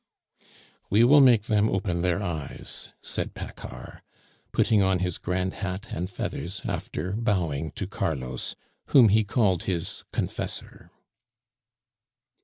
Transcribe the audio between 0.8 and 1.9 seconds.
"We will make them